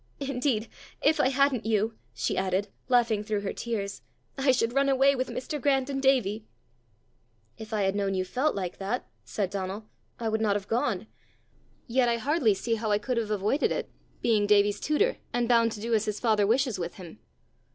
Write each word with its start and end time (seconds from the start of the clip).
Indeed, 0.19 0.67
if 0.99 1.19
I 1.19 1.27
hadn't 1.29 1.63
you," 1.67 1.95
she 2.11 2.35
added, 2.35 2.69
laughing 2.89 3.23
through 3.23 3.41
her 3.41 3.53
tears, 3.53 4.01
"I 4.35 4.49
should 4.51 4.73
run 4.73 4.89
away 4.89 5.15
with 5.15 5.29
Mr. 5.29 5.61
Grant 5.61 5.91
and 5.91 6.01
Davie!" 6.01 6.43
"If 7.59 7.71
I 7.71 7.83
had 7.83 7.95
known 7.95 8.15
you 8.15 8.25
felt 8.25 8.55
like 8.55 8.79
that," 8.79 9.07
said 9.25 9.51
Donal, 9.51 9.85
"I 10.19 10.27
would 10.27 10.41
not 10.41 10.55
have 10.55 10.67
gone. 10.67 11.05
Yet 11.85 12.09
I 12.09 12.17
hardly 12.17 12.55
see 12.55 12.73
how 12.73 12.89
I 12.89 12.97
could 12.97 13.17
have 13.17 13.29
avoided 13.29 13.71
it, 13.71 13.91
being 14.23 14.47
Davie's 14.47 14.79
tutor, 14.79 15.17
and 15.33 15.47
bound 15.47 15.71
to 15.73 15.79
do 15.79 15.93
as 15.93 16.05
his 16.05 16.19
father 16.19 16.47
wishes 16.47 16.79
with 16.79 16.95
him. 16.95 17.19